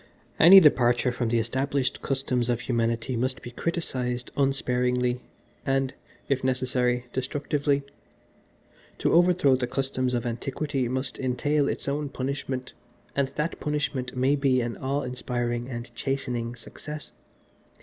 [0.39, 5.21] Any departure from the established customs of humanity must be criticised unsparingly,
[5.63, 5.93] and,
[6.27, 7.83] if necessary, destructively.
[8.97, 12.73] To overthrow the customs of antiquity must entail its own punishment
[13.15, 17.11] and that punishment may be an awe inspiring and chastening Success.